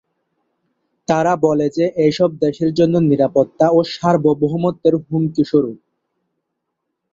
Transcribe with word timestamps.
তারা 1.07 1.33
বলে 1.37 1.67
যে, 1.69 1.85
এসব 2.07 2.29
দেশের 2.39 2.71
জন্য 2.73 2.95
নিরাপত্তা 3.01 3.65
ও 3.69 3.79
সার্বভৌমত্বের 3.93 4.93
হুমকিস্বরূপ। 5.03 5.77